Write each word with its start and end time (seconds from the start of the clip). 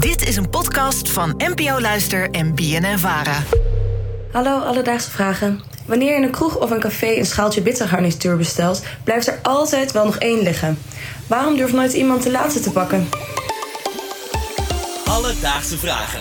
Dit 0.00 0.28
is 0.28 0.36
een 0.36 0.50
podcast 0.50 1.10
van 1.10 1.34
NPO 1.36 1.80
Luister 1.80 2.30
en 2.30 2.54
BNN 2.54 2.98
Vara. 2.98 3.42
Hallo 4.32 4.58
Alledaagse 4.58 5.10
Vragen. 5.10 5.60
Wanneer 5.86 6.10
je 6.10 6.16
in 6.16 6.22
een 6.22 6.30
kroeg 6.30 6.56
of 6.56 6.70
een 6.70 6.80
café 6.80 7.16
een 7.16 7.26
schaaltje 7.26 7.62
bittergarnituur 7.62 8.36
bestelt, 8.36 8.82
blijft 9.04 9.26
er 9.26 9.38
altijd 9.42 9.92
wel 9.92 10.04
nog 10.04 10.16
één 10.16 10.42
liggen. 10.42 10.78
Waarom 11.26 11.56
durft 11.56 11.72
nooit 11.72 11.92
iemand 11.92 12.22
de 12.22 12.30
laatste 12.30 12.60
te 12.60 12.70
pakken? 12.70 13.08
Alledaagse 15.04 15.78
Vragen. 15.78 16.20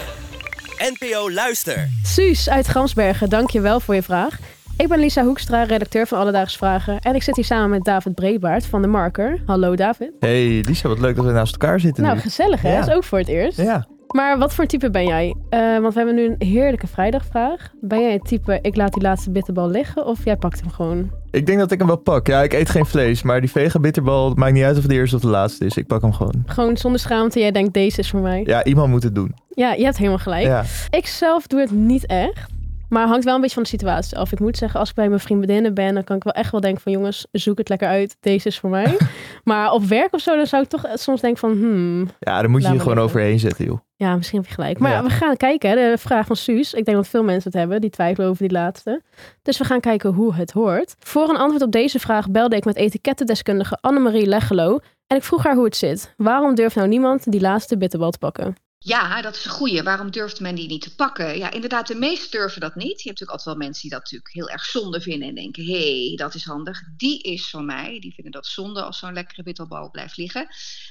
NPO 0.78 1.32
Luister. 1.32 1.90
Suus 2.04 2.50
uit 2.50 2.68
Gamsbergen, 2.68 3.30
dank 3.30 3.50
je 3.50 3.62
wel 3.62 3.80
voor 3.80 3.96
je 3.96 4.04
vraag. 4.04 4.38
Ik 4.80 4.88
ben 4.88 5.00
Lisa 5.00 5.24
Hoekstra, 5.24 5.64
redacteur 5.64 6.08
van 6.08 6.20
Alledaagse 6.20 6.58
Vragen. 6.58 7.00
En 7.00 7.16
ik 7.16 7.24
zit 7.24 7.36
hier 7.36 7.46
samen 7.46 7.70
met 7.70 7.84
David 7.84 8.16
Breedbaard 8.16 8.66
van 8.66 8.82
De 8.82 8.88
Marker. 8.88 9.42
Hallo 9.46 9.76
David. 9.76 10.12
Hey 10.20 10.64
Lisa, 10.68 10.88
wat 10.88 11.00
leuk 11.00 11.16
dat 11.16 11.26
we 11.26 11.32
naast 11.32 11.52
elkaar 11.52 11.80
zitten 11.80 12.04
Nou, 12.04 12.16
nu. 12.16 12.22
gezellig 12.22 12.62
hè? 12.62 12.72
Ja. 12.74 12.80
Dat 12.80 12.88
is 12.90 12.94
ook 12.96 13.04
voor 13.04 13.18
het 13.18 13.28
eerst. 13.28 13.58
Ja. 13.62 13.88
Maar 14.08 14.38
wat 14.38 14.54
voor 14.54 14.66
type 14.66 14.90
ben 14.90 15.06
jij? 15.08 15.36
Eh, 15.50 15.60
want 15.80 15.94
we 15.94 16.00
hebben 16.00 16.16
nu 16.16 16.26
een 16.26 16.48
heerlijke 16.48 16.88
vrijdagvraag. 16.88 17.72
Ben 17.82 18.02
jij 18.02 18.14
het 18.14 18.26
type, 18.26 18.60
ik 18.62 18.76
laat 18.76 18.94
die 18.94 19.02
laatste 19.04 19.32
bitterbal 19.32 19.70
liggen 19.70 20.06
of 20.06 20.26
jij 20.26 20.36
pakt 20.36 20.60
hem 20.60 20.70
gewoon? 20.70 21.12
Ik 21.32 21.46
denk 21.46 21.60
dat 21.60 21.72
ik 21.72 21.78
hem 21.78 21.88
wel 21.88 21.98
pak. 21.98 22.28
Ja, 22.28 22.42
ik 22.42 22.54
eet 22.54 22.70
geen 22.70 22.86
vlees, 22.86 23.22
maar 23.22 23.42
die 23.42 23.52
vega 23.52 23.80
bitterbal, 23.80 24.30
het 24.30 24.38
maakt 24.38 24.54
niet 24.54 24.64
uit 24.64 24.76
of 24.76 24.82
het 24.82 24.92
de 24.92 24.98
eerste 24.98 25.16
of 25.16 25.22
de 25.22 25.28
laatste 25.28 25.66
is. 25.66 25.78
Ik 25.78 25.88
pak 25.88 26.02
hem 26.02 26.14
gewoon. 26.14 26.44
Gewoon 26.46 26.78
zonder 26.78 27.00
schaamte, 27.00 27.40
jij 27.40 27.52
denkt 27.52 27.74
deze 27.74 28.00
is 28.00 28.10
voor 28.10 28.20
mij. 28.22 28.44
Ja, 28.46 28.64
iemand 28.64 28.90
moet 28.90 29.04
het 29.04 29.16
doen. 29.16 29.36
Ja, 29.50 29.74
je 29.74 29.84
hebt 29.84 29.98
helemaal 29.98 30.18
gelijk. 30.20 30.46
Ja. 30.46 30.64
Ik 30.90 31.08
zelf 31.08 31.48
doe 31.48 31.60
het 31.60 31.72
niet 31.72 32.06
echt. 32.06 32.58
Maar 32.90 33.02
het 33.02 33.10
hangt 33.10 33.26
wel 33.26 33.36
een 33.36 33.42
beetje 33.42 33.56
van 33.56 33.64
de 33.64 33.70
situatie 33.70 34.18
af. 34.18 34.32
Ik 34.32 34.40
moet 34.40 34.58
zeggen, 34.58 34.80
als 34.80 34.90
ik 34.90 34.96
bij 34.96 35.08
mijn 35.08 35.20
vriendinnen 35.20 35.74
ben, 35.74 35.94
dan 35.94 36.04
kan 36.04 36.16
ik 36.16 36.24
wel 36.24 36.34
echt 36.34 36.52
wel 36.52 36.62
denken 36.62 36.82
van 36.82 36.92
jongens, 36.92 37.28
zoek 37.32 37.58
het 37.58 37.70
lekker 37.70 37.88
uit. 37.88 38.18
Deze 38.20 38.48
is 38.48 38.60
voor 38.60 38.70
mij. 38.70 38.98
maar 39.44 39.72
op 39.72 39.84
werk 39.84 40.14
of 40.14 40.22
zo, 40.22 40.36
dan 40.36 40.46
zou 40.48 40.64
ik 40.64 40.70
toch 40.70 40.86
soms 40.94 41.22
denken 41.22 41.40
van 41.40 41.52
hmm, 41.52 42.00
Ja, 42.20 42.40
daar 42.42 42.50
moet 42.50 42.64
je 42.64 42.74
je 42.74 42.80
gewoon 42.80 43.00
overheen 43.00 43.40
zetten, 43.40 43.66
joh. 43.66 43.78
ja, 43.96 44.16
misschien 44.16 44.40
heb 44.40 44.48
je 44.48 44.54
gelijk. 44.54 44.80
Maar 44.80 44.92
Ja. 44.92 45.04
we 45.04 45.10
gaan 45.10 45.38
kijken, 45.38 45.76
de 45.76 45.94
vraag 45.98 46.26
van 46.26 46.36
Suus. 46.36 46.74
Ik 46.74 46.86
denk 46.86 46.98
dat 46.98 47.08
veel 47.08 47.24
mensen 47.24 47.52
het 47.52 47.60
hebben, 47.60 47.82
die 47.82 47.90
twijfelen 47.90 48.30
over 48.30 48.48
die 48.48 48.58
laatste. 48.58 49.02
Dus 49.42 49.58
we 49.58 49.64
gaan 49.64 49.80
kijken 49.80 50.14
hoe 50.14 50.34
het 50.36 50.52
hoort. 50.52 50.96
Voor 51.00 51.30
een 51.30 51.38
antwoord 51.38 51.64
op 51.64 51.72
deze 51.72 52.00
vraag 52.00 52.30
belde 52.32 52.56
ik 52.56 52.66
met 52.66 52.76
etikettendeskundige 52.76 53.78
Annemarie 53.82 54.26
Leggelo. 54.28 54.80
En 55.08 55.18
ik 55.18 55.24
vroeg 55.24 55.44
haar 55.44 55.56
hoe 55.56 55.66
het 55.66 55.76
zit. 55.76 56.14
Waarom 56.18 56.56
durft 56.56 56.76
nou 56.76 56.88
niemand 56.88 57.32
die 57.32 57.42
laatste 57.42 57.78
bitterbal 57.78 58.12
te 58.12 58.18
pakken? 58.18 58.56
Ja, 58.82 59.22
dat 59.22 59.36
is 59.36 59.46
een 59.46 59.52
goeie. 59.52 59.84
Waarom 59.84 60.12
durft 60.12 60.40
men 60.40 60.56
die 60.56 60.68
niet 60.68 60.82
te 60.82 60.96
pakken? 60.96 61.38
Ja, 61.38 61.52
inderdaad, 61.52 61.88
de 61.88 61.96
meesten 61.96 62.32
durven 62.32 62.62
dat 62.62 62.76
niet. 62.76 63.02
Je 63.02 63.08
hebt 63.08 63.20
natuurlijk 63.20 63.30
altijd 63.30 63.48
wel 63.58 63.66
mensen 63.66 63.82
die 63.82 63.92
dat 63.92 64.00
natuurlijk 64.00 64.34
heel 64.34 64.50
erg 64.50 64.66
zonde 64.66 65.02
vinden 65.02 65.28
en 65.28 65.36
denken: 65.36 65.66
hé, 65.66 66.08
hey, 66.08 66.16
dat 66.16 66.34
is 66.34 66.44
handig. 66.44 66.82
Die 66.98 67.22
is 67.22 67.50
van 67.50 67.66
mij. 67.66 68.00
Die 68.00 68.14
vinden 68.14 68.32
dat 68.32 68.46
zonde 68.48 68.82
als 68.82 69.00
zo'n 69.00 69.14
lekkere 69.14 69.44
bitterbal 69.44 69.90
blijft 69.92 70.18
liggen. 70.18 70.48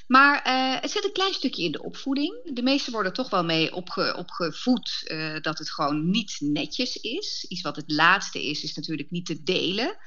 Maar 0.07 0.41
eh, 0.41 0.81
het 0.81 0.91
zit 0.91 1.03
een 1.03 1.11
klein 1.11 1.33
stukje 1.33 1.63
in 1.63 1.71
de 1.71 1.83
opvoeding. 1.83 2.53
De 2.53 2.61
meesten 2.61 2.93
worden 2.93 3.13
toch 3.13 3.29
wel 3.29 3.43
mee 3.43 3.73
opge, 3.73 4.15
opgevoed 4.17 5.01
eh, 5.05 5.41
dat 5.41 5.57
het 5.57 5.71
gewoon 5.71 6.09
niet 6.09 6.37
netjes 6.39 6.95
is. 6.95 7.45
Iets 7.47 7.61
wat 7.61 7.75
het 7.75 7.91
laatste 7.91 8.45
is, 8.45 8.63
is 8.63 8.75
natuurlijk 8.75 9.11
niet 9.11 9.25
te 9.25 9.43
delen. 9.43 9.97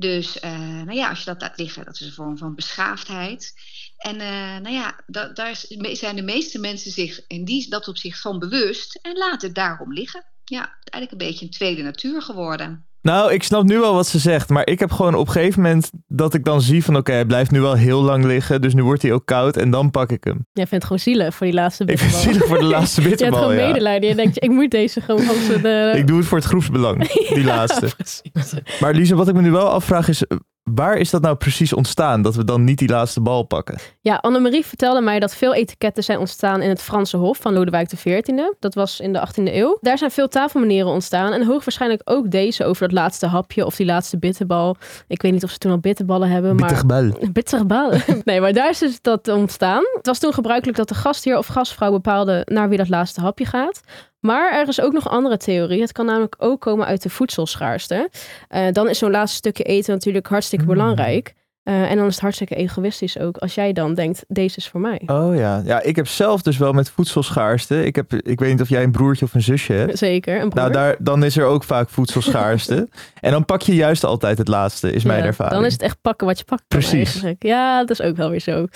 Dus 0.00 0.40
eh, 0.40 0.58
nou 0.58 0.92
ja, 0.92 1.08
als 1.08 1.18
je 1.18 1.24
dat 1.24 1.40
laat 1.40 1.58
liggen, 1.58 1.84
dat 1.84 1.94
is 1.94 2.06
een 2.06 2.12
vorm 2.12 2.38
van 2.38 2.54
beschaafdheid. 2.54 3.52
En 3.96 4.20
eh, 4.20 4.58
nou 4.58 4.70
ja, 4.74 5.00
da- 5.06 5.28
daar 5.32 5.64
zijn 5.92 6.16
de 6.16 6.22
meeste 6.22 6.58
mensen 6.58 6.90
zich 6.90 7.26
in 7.26 7.44
die, 7.44 7.68
dat 7.68 7.88
opzicht 7.88 8.20
van 8.20 8.38
bewust 8.38 8.94
en 9.02 9.16
laten 9.16 9.46
het 9.46 9.56
daarom 9.56 9.92
liggen. 9.92 10.24
Ja, 10.44 10.78
eigenlijk 10.82 11.12
een 11.12 11.28
beetje 11.28 11.44
een 11.44 11.50
tweede 11.50 11.82
natuur 11.82 12.22
geworden. 12.22 12.89
Nou, 13.02 13.32
ik 13.32 13.42
snap 13.42 13.64
nu 13.64 13.78
wel 13.78 13.94
wat 13.94 14.06
ze 14.06 14.18
zegt, 14.18 14.48
maar 14.48 14.66
ik 14.66 14.78
heb 14.78 14.90
gewoon 14.92 15.14
op 15.14 15.26
een 15.26 15.32
gegeven 15.32 15.62
moment 15.62 15.90
dat 16.06 16.34
ik 16.34 16.44
dan 16.44 16.60
zie 16.60 16.84
van 16.84 16.96
oké, 16.96 17.12
hij 17.12 17.24
blijft 17.24 17.50
nu 17.50 17.60
wel 17.60 17.74
heel 17.74 18.02
lang 18.02 18.24
liggen, 18.24 18.60
dus 18.60 18.74
nu 18.74 18.84
wordt 18.84 19.02
hij 19.02 19.12
ook 19.12 19.26
koud 19.26 19.56
en 19.56 19.70
dan 19.70 19.90
pak 19.90 20.10
ik 20.10 20.24
hem. 20.24 20.46
Jij 20.52 20.66
vindt 20.66 20.70
het 20.70 20.82
gewoon 20.84 20.98
zielig 20.98 21.34
voor 21.34 21.46
die 21.46 21.54
laatste 21.54 21.84
Ik 21.84 21.98
vind 21.98 22.10
bitterbal. 22.10 22.30
het 22.30 22.40
zielig 22.40 22.48
voor 22.48 22.68
de 22.68 22.74
laatste 22.76 23.00
Je 23.00 23.08
hebt 23.08 23.20
bitterbal, 23.20 23.48
gewoon 23.48 23.62
ja. 23.62 23.66
medelijden. 23.66 24.08
Je 24.08 24.14
denkt, 24.14 24.42
ik 24.42 24.50
moet 24.50 24.70
deze 24.70 25.00
gewoon 25.00 25.22
van 25.22 25.34
zijn... 25.34 25.64
eh, 25.92 25.98
Ik 25.98 26.06
doe 26.06 26.18
het 26.18 26.26
voor 26.26 26.38
het 26.38 26.46
groepsbelang, 26.46 27.08
die 27.34 27.44
laatste. 27.44 27.88
Precies. 28.32 28.80
Maar 28.80 28.94
Lisa, 28.94 29.14
wat 29.14 29.28
ik 29.28 29.34
me 29.34 29.40
nu 29.42 29.50
wel 29.50 29.68
afvraag 29.68 30.08
is, 30.08 30.24
waar 30.62 30.96
is 30.96 31.10
dat 31.10 31.22
nou 31.22 31.36
precies 31.36 31.72
ontstaan, 31.72 32.22
dat 32.22 32.34
we 32.34 32.44
dan 32.44 32.64
niet 32.64 32.78
die 32.78 32.88
laatste 32.88 33.20
bal 33.20 33.42
pakken? 33.42 33.78
Ja, 34.00 34.16
Annemarie 34.16 34.66
vertelde 34.66 35.00
mij 35.00 35.20
dat 35.20 35.34
veel 35.34 35.54
etiketten 35.54 36.04
zijn 36.04 36.18
ontstaan 36.18 36.62
in 36.62 36.68
het 36.68 36.82
Franse 36.82 37.16
Hof 37.16 37.38
van 37.38 37.52
Lodewijk 37.52 37.88
XIV. 37.88 38.22
Dat 38.58 38.74
was 38.74 39.00
in 39.00 39.12
de 39.12 39.28
18e 39.28 39.54
eeuw. 39.54 39.78
Daar 39.80 39.98
zijn 39.98 40.10
veel 40.10 40.28
tafelmanieren 40.28 40.90
ontstaan. 40.90 41.32
En 41.32 41.46
hoogwaarschijnlijk 41.46 42.02
ook 42.04 42.30
deze 42.30 42.64
over 42.64 42.88
dat 42.88 42.98
laatste 42.98 43.26
hapje 43.26 43.66
of 43.66 43.76
die 43.76 43.86
laatste 43.86 44.18
bitterbal. 44.18 44.76
Ik 45.08 45.22
weet 45.22 45.32
niet 45.32 45.44
of 45.44 45.50
ze 45.50 45.58
toen 45.58 45.72
al 45.72 45.78
bitterballen 45.78 46.30
hebben, 46.30 46.56
maar... 46.56 46.68
Bitterbal. 46.68 47.30
Bitterbal. 47.32 47.92
Nee, 48.24 48.40
maar 48.40 48.52
daar 48.52 48.70
is 48.70 48.78
dus 48.78 49.00
dat 49.00 49.28
ontstaan. 49.28 49.82
Het 49.96 50.06
was 50.06 50.18
toen 50.18 50.32
gebruikelijk 50.32 50.78
dat 50.78 50.88
de 50.88 50.94
gastheer 50.94 51.38
of 51.38 51.46
gastvrouw 51.46 51.90
bepaalde 51.90 52.42
naar 52.44 52.68
wie 52.68 52.78
dat 52.78 52.88
laatste 52.88 53.20
hapje 53.20 53.44
gaat. 53.44 53.80
Maar 54.20 54.52
er 54.52 54.68
is 54.68 54.80
ook 54.80 54.92
nog 54.92 55.04
een 55.04 55.10
andere 55.10 55.36
theorie. 55.36 55.80
Het 55.80 55.92
kan 55.92 56.06
namelijk 56.06 56.34
ook 56.38 56.60
komen 56.60 56.86
uit 56.86 57.02
de 57.02 57.10
voedselschaarste. 57.10 58.10
Eh, 58.48 58.66
dan 58.72 58.88
is 58.88 58.98
zo'n 58.98 59.10
laatste 59.10 59.36
stukje 59.36 59.64
eten 59.64 59.92
natuurlijk 59.92 60.26
hartstikke 60.26 60.64
belangrijk. 60.64 61.34
Eh, 61.62 61.90
en 61.90 61.96
dan 61.96 62.06
is 62.06 62.12
het 62.12 62.20
hartstikke 62.20 62.54
egoïstisch 62.54 63.18
ook 63.18 63.36
als 63.36 63.54
jij 63.54 63.72
dan 63.72 63.94
denkt, 63.94 64.24
deze 64.28 64.56
is 64.56 64.68
voor 64.68 64.80
mij. 64.80 65.02
Oh 65.06 65.36
ja. 65.36 65.62
ja, 65.64 65.82
ik 65.82 65.96
heb 65.96 66.06
zelf 66.06 66.42
dus 66.42 66.58
wel 66.58 66.72
met 66.72 66.90
voedselschaarste. 66.90 67.84
Ik, 67.84 67.96
heb, 67.96 68.12
ik 68.12 68.40
weet 68.40 68.50
niet 68.50 68.60
of 68.60 68.68
jij 68.68 68.82
een 68.82 68.90
broertje 68.90 69.24
of 69.24 69.34
een 69.34 69.42
zusje 69.42 69.72
hebt. 69.72 69.98
Zeker, 69.98 70.40
een 70.40 70.48
broer. 70.48 70.60
Nou, 70.60 70.72
daar, 70.72 70.96
dan 70.98 71.24
is 71.24 71.36
er 71.36 71.44
ook 71.44 71.64
vaak 71.64 71.88
voedselschaarste. 71.88 72.88
en 73.20 73.30
dan 73.30 73.44
pak 73.44 73.62
je 73.62 73.74
juist 73.74 74.04
altijd 74.04 74.38
het 74.38 74.48
laatste, 74.48 74.92
is 74.92 75.04
mijn 75.04 75.20
Ja, 75.20 75.26
ervaring. 75.26 75.56
Dan 75.56 75.64
is 75.64 75.72
het 75.72 75.82
echt 75.82 76.00
pakken 76.00 76.26
wat 76.26 76.38
je 76.38 76.44
pakt. 76.44 76.64
Precies. 76.68 77.22
Ja, 77.38 77.78
dat 77.78 77.90
is 77.90 78.02
ook 78.02 78.16
wel 78.16 78.30
weer 78.30 78.40
zo. 78.40 78.66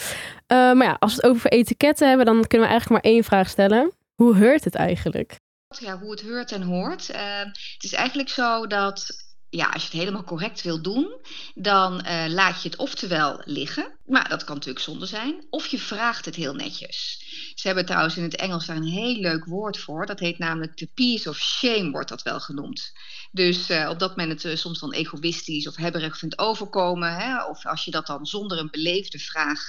Eh, 0.46 0.56
maar 0.56 0.84
ja, 0.86 0.96
als 0.98 1.14
we 1.14 1.20
het 1.22 1.30
over 1.30 1.50
etiketten 1.50 2.08
hebben, 2.08 2.26
dan 2.26 2.46
kunnen 2.46 2.66
we 2.66 2.72
eigenlijk 2.72 3.02
maar 3.02 3.12
één 3.12 3.24
vraag 3.24 3.48
stellen. 3.48 3.92
Hoe 4.14 4.36
heurt 4.36 4.64
het 4.64 4.74
eigenlijk? 4.74 5.40
Ja, 5.78 5.98
hoe 5.98 6.10
het 6.10 6.20
heurt 6.20 6.52
en 6.52 6.62
hoort. 6.62 7.10
Eh, 7.10 7.38
het 7.38 7.84
is 7.84 7.92
eigenlijk 7.92 8.28
zo 8.28 8.66
dat 8.66 9.06
ja, 9.54 9.68
als 9.68 9.82
je 9.82 9.88
het 9.88 9.98
helemaal 9.98 10.24
correct 10.24 10.62
wil 10.62 10.82
doen, 10.82 11.14
dan 11.54 12.00
eh, 12.00 12.24
laat 12.28 12.62
je 12.62 12.68
het 12.68 12.78
oftewel 12.78 13.42
liggen. 13.44 13.92
Maar 14.06 14.28
dat 14.28 14.44
kan 14.44 14.54
natuurlijk 14.54 14.84
zonde 14.84 15.06
zijn. 15.06 15.46
Of 15.50 15.66
je 15.66 15.78
vraagt 15.78 16.24
het 16.24 16.34
heel 16.34 16.54
netjes. 16.54 17.22
Ze 17.54 17.66
hebben 17.66 17.86
trouwens 17.86 18.16
in 18.16 18.22
het 18.22 18.36
Engels 18.36 18.66
daar 18.66 18.76
een 18.76 18.82
heel 18.82 19.14
leuk 19.14 19.44
woord 19.44 19.78
voor. 19.78 20.06
Dat 20.06 20.20
heet 20.20 20.38
namelijk 20.38 20.76
de 20.76 20.88
piece 20.94 21.28
of 21.28 21.36
shame, 21.36 21.90
wordt 21.90 22.08
dat 22.08 22.22
wel 22.22 22.40
genoemd. 22.40 22.92
Dus 23.32 23.68
eh, 23.68 23.88
opdat 23.90 24.16
men 24.16 24.28
het 24.28 24.44
eh, 24.44 24.56
soms 24.56 24.80
dan 24.80 24.92
egoïstisch 24.92 25.68
of 25.68 25.76
hebberig 25.76 26.18
vindt 26.18 26.38
overkomen. 26.38 27.16
Hè, 27.16 27.44
of 27.44 27.66
als 27.66 27.84
je 27.84 27.90
dat 27.90 28.06
dan 28.06 28.26
zonder 28.26 28.58
een 28.58 28.70
beleefde 28.70 29.18
vraag 29.18 29.68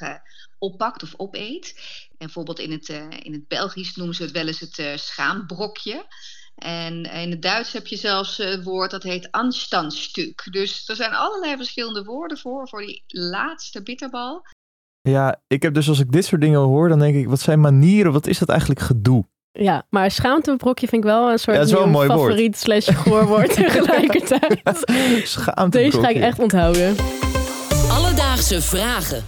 oppakt 0.57 1.03
of 1.03 1.13
opeet. 1.17 1.73
En 2.09 2.17
bijvoorbeeld 2.17 2.59
in 2.59 2.71
het, 2.71 2.89
in 3.23 3.33
het 3.33 3.47
Belgisch 3.47 3.95
noemen 3.95 4.15
ze 4.15 4.21
het 4.23 4.31
wel 4.31 4.47
eens 4.47 4.59
het 4.59 4.99
schaambrokje. 4.99 6.05
En 6.55 7.03
in 7.03 7.31
het 7.31 7.41
Duits 7.41 7.73
heb 7.73 7.87
je 7.87 7.95
zelfs 7.97 8.39
eh, 8.39 8.51
een 8.51 8.63
woord 8.63 8.91
dat 8.91 9.03
heet 9.03 9.31
Anstandstuk. 9.31 10.47
Dus 10.51 10.89
er 10.89 10.95
zijn 10.95 11.13
allerlei 11.13 11.55
verschillende 11.55 12.03
woorden 12.03 12.37
voor, 12.37 12.69
voor 12.69 12.81
die 12.81 13.03
laatste 13.07 13.83
bitterbal. 13.83 14.41
Ja, 15.01 15.41
ik 15.47 15.63
heb 15.63 15.73
dus 15.73 15.89
als 15.89 15.99
ik 15.99 16.11
dit 16.11 16.25
soort 16.25 16.41
dingen 16.41 16.59
hoor, 16.59 16.89
dan 16.89 16.99
denk 16.99 17.15
ik, 17.15 17.27
wat 17.27 17.39
zijn 17.39 17.59
manieren, 17.59 18.11
wat 18.11 18.27
is 18.27 18.39
dat 18.39 18.49
eigenlijk 18.49 18.79
gedoe? 18.79 19.25
Ja, 19.51 19.85
maar 19.89 20.11
schaamtebrokje 20.11 20.87
vind 20.87 21.03
ik 21.03 21.09
wel 21.09 21.31
een 21.31 21.39
soort 21.39 21.57
Ja, 21.57 21.73
wel 21.75 21.83
een 21.83 21.89
mooi 21.89 22.07
woord. 22.07 22.19
favoriet 22.19 22.57
slash 22.57 22.89
gehoorwoord 22.91 23.53
tegelijkertijd. 23.63 24.61
Deze 25.69 25.99
ga 25.99 26.07
ik 26.09 26.15
echt 26.17 26.39
onthouden. 26.39 26.95
Alledaagse 27.89 28.61
Vragen. 28.61 29.23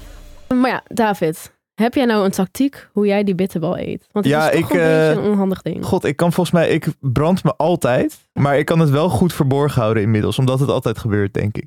Maar 0.48 0.70
ja, 0.70 0.84
David, 0.88 1.52
heb 1.82 1.94
jij 1.94 2.06
nou 2.06 2.26
een 2.26 2.32
tactiek 2.32 2.88
hoe 2.92 3.06
jij 3.06 3.24
die 3.24 3.36
bitterbal 3.36 3.78
eet? 3.78 4.08
Want 4.12 4.26
het 4.26 4.34
Ja, 4.34 4.50
is 4.50 4.60
toch 4.60 4.70
ik, 4.70 4.76
een 4.76 4.82
eh, 4.82 5.08
beetje 5.08 5.22
een 5.22 5.32
onhandig 5.32 5.62
ding. 5.62 5.86
God, 5.86 6.04
ik 6.04 6.16
kan 6.16 6.34
volgens 6.34 6.56
mij, 6.56 6.70
ik 6.70 6.88
brand 7.00 7.44
me 7.44 7.54
altijd, 7.56 8.18
maar 8.34 8.58
ik 8.58 8.66
kan 8.66 8.80
het 8.80 8.90
wel 8.90 9.10
goed 9.10 9.34
verborgen 9.34 9.82
houden 9.82 10.04
inmiddels, 10.04 10.40
omdat 10.40 10.60
het 10.60 10.70
altijd 10.70 10.98
gebeurt, 10.98 11.34
denk 11.34 11.58
ik. 11.58 11.66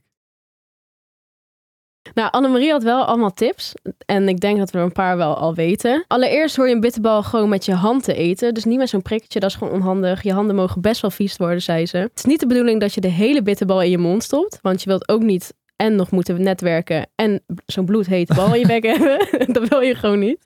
Nou, 2.14 2.30
Annemarie 2.30 2.70
had 2.70 2.82
wel 2.82 3.04
allemaal 3.04 3.32
tips. 3.32 3.74
En 4.06 4.28
ik 4.28 4.40
denk 4.40 4.58
dat 4.58 4.70
we 4.70 4.78
er 4.78 4.84
een 4.84 4.92
paar 4.92 5.16
wel 5.16 5.36
al 5.36 5.54
weten. 5.54 6.04
Allereerst 6.06 6.56
hoor 6.56 6.68
je 6.68 6.74
een 6.74 6.80
bitterbal 6.80 7.22
gewoon 7.22 7.48
met 7.48 7.64
je 7.64 7.74
hand 7.74 8.04
te 8.04 8.14
eten. 8.14 8.54
Dus 8.54 8.64
niet 8.64 8.78
met 8.78 8.88
zo'n 8.88 9.02
prikketje, 9.02 9.40
dat 9.40 9.50
is 9.50 9.56
gewoon 9.56 9.72
onhandig. 9.72 10.22
Je 10.22 10.32
handen 10.32 10.56
mogen 10.56 10.80
best 10.80 11.00
wel 11.00 11.10
vies 11.10 11.36
worden, 11.36 11.62
zei 11.62 11.86
ze. 11.86 11.96
Het 11.96 12.10
is 12.14 12.24
niet 12.24 12.40
de 12.40 12.46
bedoeling 12.46 12.80
dat 12.80 12.94
je 12.94 13.00
de 13.00 13.08
hele 13.08 13.42
bitterbal 13.42 13.82
in 13.82 13.90
je 13.90 13.98
mond 13.98 14.22
stopt. 14.22 14.58
Want 14.62 14.82
je 14.82 14.88
wilt 14.88 15.08
ook 15.08 15.22
niet 15.22 15.54
en 15.80 15.96
nog 15.96 16.10
moeten 16.10 16.42
netwerken 16.42 17.06
en 17.14 17.42
zo'n 17.66 17.84
bloedhete 17.84 18.34
bal 18.34 18.54
in 18.54 18.60
je 18.60 18.66
bek 18.66 18.82
hebben. 18.96 19.18
dat 19.54 19.68
wil 19.68 19.80
je 19.80 19.94
gewoon 19.94 20.18
niet. 20.18 20.38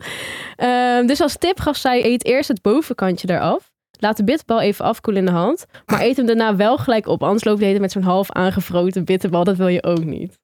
Ehm, 0.56 1.06
dus 1.06 1.20
als 1.20 1.36
tip 1.38 1.60
gaf 1.60 1.76
zij, 1.76 2.04
eet 2.04 2.24
eerst 2.24 2.48
het 2.48 2.62
bovenkantje 2.62 3.30
eraf. 3.30 3.72
Laat 3.98 4.16
de 4.16 4.24
bitterbal 4.24 4.60
even 4.60 4.84
afkoelen 4.84 5.26
in 5.26 5.28
de 5.32 5.36
hand. 5.38 5.66
Maar 5.86 6.02
eet 6.02 6.16
hem 6.16 6.26
daarna 6.26 6.56
wel 6.56 6.78
gelijk 6.78 7.06
op. 7.06 7.22
Anders 7.22 7.44
loop 7.44 7.58
je 7.58 7.64
tijd 7.64 7.80
met 7.80 7.92
zo'n 7.92 8.02
half 8.02 8.30
aangevroten 8.30 9.04
bitterbal. 9.04 9.44
Dat 9.44 9.56
wil 9.56 9.68
je 9.68 9.82
ook 9.82 10.04
niet. 10.04 10.38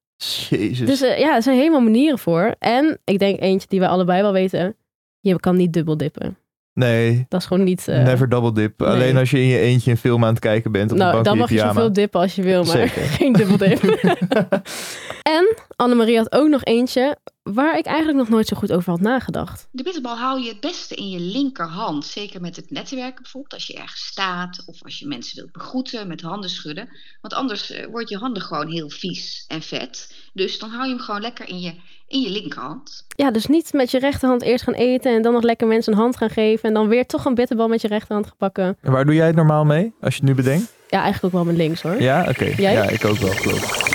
Jezus. 0.48 0.87
Dus 0.87 1.00
eh, 1.00 1.19
ja, 1.19 1.34
er 1.34 1.42
zijn 1.42 1.56
helemaal 1.56 1.81
manieren 1.81 2.19
voor. 2.19 2.54
En 2.58 2.98
ik 3.04 3.19
denk 3.19 3.40
eentje 3.40 3.69
die 3.69 3.81
wij 3.81 3.88
allebei 3.88 4.22
wel 4.22 4.32
weten. 4.32 4.76
Je 5.20 5.40
kan 5.40 5.56
niet 5.56 5.72
dubbel 5.72 5.96
dippen. 5.96 6.37
Nee, 6.81 7.27
Dat 7.29 7.41
is 7.41 7.47
gewoon 7.47 7.65
niet... 7.65 7.88
eh, 7.88 8.03
never 8.05 8.29
double 8.29 8.53
dip. 8.53 8.81
nee. 8.81 8.88
Alleen 8.88 9.17
als 9.17 9.31
je 9.31 9.38
in 9.41 9.47
je 9.47 9.59
eentje 9.59 9.91
een 9.91 9.97
film 9.97 10.25
aan 10.25 10.31
het 10.31 10.38
kijken 10.38 10.73
bent 10.73 10.93
op 10.93 10.99
de 10.99 11.03
nou, 11.05 11.23
dan 11.23 11.38
mag 11.38 11.50
je 11.50 11.59
zoveel 11.59 11.93
dippen 11.93 12.21
als 12.21 12.35
je 12.35 12.43
wil, 12.43 12.65
maar 12.65 12.77
Zeker. 12.77 13.03
geen 13.19 13.32
dubbel 13.32 13.56
dip. 13.56 13.82
en 15.38 15.56
Annemarie 15.77 16.17
had 16.17 16.32
ook 16.32 16.49
nog 16.49 16.65
eentje. 16.65 17.17
Waar 17.42 17.78
ik 17.78 17.87
eigenlijk 17.87 18.19
nog 18.19 18.28
nooit 18.28 18.46
zo 18.46 18.56
goed 18.56 18.72
over 18.72 18.90
had 18.90 19.00
nagedacht. 19.00 19.69
De 19.70 19.82
bitterbal 19.82 20.16
hou 20.16 20.40
je 20.40 20.48
het 20.48 20.60
beste 20.60 20.94
in 20.94 21.08
je 21.08 21.20
linkerhand. 21.20 22.04
Zeker 22.04 22.40
met 22.40 22.56
het 22.56 22.70
netwerken 22.70 23.22
bijvoorbeeld. 23.22 23.54
Als 23.54 23.66
je 23.66 23.75
ergens 23.75 24.06
staat 24.06 24.62
of 24.66 24.82
als 24.82 24.98
je 24.98 25.06
mensen 25.06 25.37
wilt 25.37 25.52
begroeten 25.52 26.08
met 26.08 26.20
handen 26.20 26.50
schudden. 26.50 26.88
Want 27.20 27.34
anders 27.34 27.70
uh, 27.70 27.87
wordt 27.87 28.08
je 28.08 28.19
handen 28.19 28.42
gewoon 28.42 28.69
heel 28.69 28.90
vies 28.90 29.44
en 29.48 29.62
vet. 29.62 30.14
Dus 30.32 30.58
dan 30.58 30.70
hou 30.70 30.84
je 30.84 30.94
hem 30.94 31.00
gewoon 31.00 31.20
lekker 31.20 31.48
in 31.48 31.60
je, 31.60 31.75
in 32.08 32.20
je 32.20 32.31
linkerhand. 32.31 33.04
Ja, 33.16 33.31
dus 33.31 33.46
niet 33.46 33.72
met 33.72 33.90
je 33.90 33.98
rechterhand 33.98 34.42
eerst 34.42 34.64
gaan 34.64 34.75
eten 34.75 35.14
en 35.14 35.22
dan 35.22 35.32
nog 35.32 35.42
lekker 35.42 35.66
mensen 35.66 35.92
een 35.92 35.98
hand 35.98 36.16
gaan 36.16 36.31
geven. 36.31 36.69
En 36.69 36.75
dan 36.75 36.88
weer 36.88 37.06
toch 37.06 37.25
een 37.25 37.34
bitterbal 37.34 37.69
met 37.69 37.81
je 37.81 37.88
rechterhand 37.88 38.26
gepakken. 38.26 38.76
En 38.81 38.92
waar 38.92 39.04
doe 39.04 39.14
jij 39.14 39.26
het 39.26 39.37
normaal 39.37 39.64
mee, 39.64 39.92
als 40.00 40.14
je 40.14 40.20
het 40.20 40.28
nu 40.28 40.34
bedenkt? 40.34 40.72
Ja, 40.88 41.02
eigenlijk 41.02 41.25
ook 41.25 41.44
wel 41.44 41.52
met 41.52 41.56
links 41.56 41.82
hoor. 41.82 42.02
Ja, 42.02 42.26
oké. 42.28 42.54
Ja, 42.56 42.88
ik 42.88 43.04
ook 43.04 43.16
wel, 43.16 43.32
geloof 43.32 43.87
ik. 43.87 43.89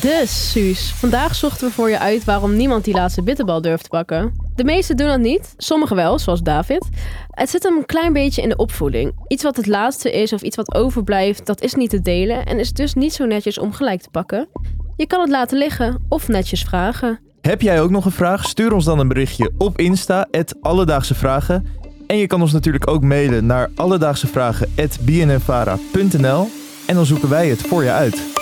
Dus, 0.00 0.50
Suus, 0.50 0.92
vandaag 0.92 1.34
zochten 1.34 1.66
we 1.66 1.72
voor 1.72 1.90
je 1.90 1.98
uit 1.98 2.24
waarom 2.24 2.56
niemand 2.56 2.84
die 2.84 2.94
laatste 2.94 3.22
bitterbal 3.22 3.60
durft 3.60 3.82
te 3.82 3.88
pakken. 3.88 4.34
De 4.54 4.64
meesten 4.64 4.96
doen 4.96 5.06
dat 5.06 5.20
niet, 5.20 5.54
sommigen 5.56 5.96
wel, 5.96 6.18
zoals 6.18 6.42
David. 6.42 6.88
Het 7.30 7.50
zit 7.50 7.62
hem 7.62 7.76
een 7.76 7.86
klein 7.86 8.12
beetje 8.12 8.42
in 8.42 8.48
de 8.48 8.56
opvoeding. 8.56 9.12
Iets 9.28 9.42
wat 9.42 9.56
het 9.56 9.66
laatste 9.66 10.12
is 10.12 10.32
of 10.32 10.42
iets 10.42 10.56
wat 10.56 10.74
overblijft, 10.74 11.46
dat 11.46 11.62
is 11.62 11.74
niet 11.74 11.90
te 11.90 12.00
delen 12.00 12.46
en 12.46 12.58
is 12.58 12.72
dus 12.72 12.94
niet 12.94 13.12
zo 13.12 13.24
netjes 13.24 13.58
om 13.58 13.72
gelijk 13.72 14.02
te 14.02 14.10
pakken. 14.10 14.48
Je 14.96 15.06
kan 15.06 15.20
het 15.20 15.30
laten 15.30 15.58
liggen 15.58 16.04
of 16.08 16.28
netjes 16.28 16.62
vragen. 16.62 17.20
Heb 17.40 17.62
jij 17.62 17.80
ook 17.80 17.90
nog 17.90 18.04
een 18.04 18.12
vraag? 18.12 18.44
Stuur 18.44 18.72
ons 18.72 18.84
dan 18.84 18.98
een 18.98 19.08
berichtje 19.08 19.50
op 19.58 19.78
Insta, 19.78 20.26
Alledaagse 20.60 21.14
Vragen. 21.14 21.66
En 22.06 22.16
je 22.16 22.26
kan 22.26 22.40
ons 22.40 22.52
natuurlijk 22.52 22.90
ook 22.90 23.02
mailen 23.02 23.46
naar 23.46 23.70
alledaagsevragen.bnnvara.nl 23.74 26.48
en 26.86 26.94
dan 26.94 27.06
zoeken 27.06 27.28
wij 27.28 27.48
het 27.48 27.62
voor 27.62 27.82
je 27.82 27.90
uit. 27.90 28.41